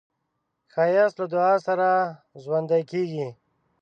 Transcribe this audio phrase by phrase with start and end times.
[0.71, 1.87] ښایست له دعا سره
[2.43, 3.27] ژوندی کېږي